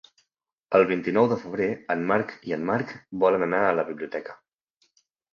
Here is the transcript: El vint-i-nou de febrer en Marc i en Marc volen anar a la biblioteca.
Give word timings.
El 0.77 0.83
vint-i-nou 0.91 1.25
de 1.33 1.35
febrer 1.41 1.67
en 1.95 2.01
Marc 2.11 2.33
i 2.51 2.55
en 2.57 2.65
Marc 2.69 2.93
volen 3.25 3.45
anar 3.49 3.59
a 3.67 3.75
la 3.81 3.85
biblioteca. 3.91 4.35